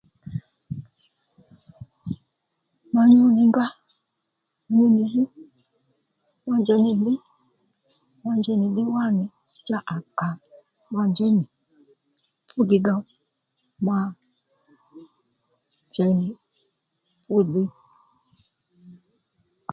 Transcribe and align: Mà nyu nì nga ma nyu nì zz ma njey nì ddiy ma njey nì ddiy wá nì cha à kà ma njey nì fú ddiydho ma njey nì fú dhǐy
Mà 2.93 3.01
nyu 3.11 3.25
nì 3.35 3.43
nga 3.49 3.65
ma 4.65 4.71
nyu 4.75 4.85
nì 4.95 5.01
zz 5.11 5.15
ma 6.47 6.53
njey 6.59 6.79
nì 6.83 6.91
ddiy 6.99 7.17
ma 8.23 8.31
njey 8.37 8.57
nì 8.59 8.67
ddiy 8.71 8.89
wá 8.95 9.03
nì 9.17 9.25
cha 9.67 9.77
à 9.95 9.95
kà 10.19 10.29
ma 10.93 11.03
njey 11.11 11.31
nì 11.37 11.43
fú 12.49 12.61
ddiydho 12.65 12.95
ma 13.87 13.97
njey 15.93 16.11
nì 16.19 16.27
fú 17.25 17.37
dhǐy 17.51 17.69